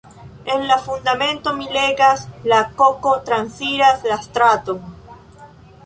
[0.45, 4.85] En la Fundamento mi legas "la koko transiras la straton".